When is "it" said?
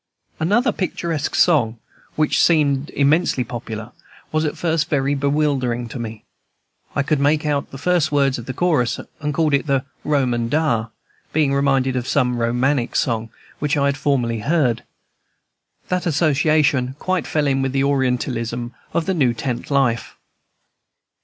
9.53-9.67